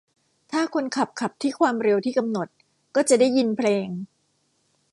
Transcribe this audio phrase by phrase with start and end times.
[0.51, 2.47] ถ้าคนขับขับที่ความเร็วที่กำหนด
[2.95, 3.87] ก็จะได้ยินเพลง